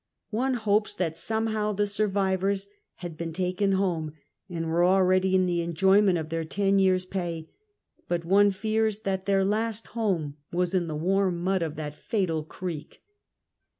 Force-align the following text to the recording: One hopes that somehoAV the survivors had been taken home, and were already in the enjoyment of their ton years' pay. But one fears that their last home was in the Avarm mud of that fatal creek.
One 0.31 0.55
hopes 0.55 0.95
that 0.95 1.13
somehoAV 1.13 1.77
the 1.77 1.85
survivors 1.85 2.65
had 2.95 3.15
been 3.15 3.31
taken 3.33 3.73
home, 3.73 4.13
and 4.49 4.65
were 4.65 4.83
already 4.83 5.35
in 5.35 5.45
the 5.45 5.61
enjoyment 5.61 6.17
of 6.17 6.29
their 6.29 6.43
ton 6.43 6.79
years' 6.79 7.05
pay. 7.05 7.51
But 8.07 8.25
one 8.25 8.49
fears 8.49 9.01
that 9.01 9.25
their 9.25 9.45
last 9.45 9.85
home 9.93 10.37
was 10.51 10.73
in 10.73 10.87
the 10.87 10.97
Avarm 10.97 11.35
mud 11.35 11.61
of 11.61 11.75
that 11.75 11.93
fatal 11.93 12.43
creek. 12.43 13.03